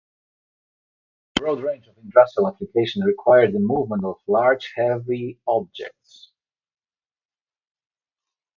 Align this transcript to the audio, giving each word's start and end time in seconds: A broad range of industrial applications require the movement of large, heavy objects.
A 1.37 1.41
broad 1.41 1.61
range 1.61 1.85
of 1.85 1.95
industrial 1.99 2.47
applications 2.47 3.05
require 3.05 3.51
the 3.51 3.59
movement 3.59 4.03
of 4.03 4.17
large, 4.25 4.73
heavy 4.75 5.37
objects. 5.45 6.31